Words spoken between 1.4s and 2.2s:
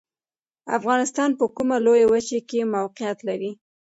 کومه لویه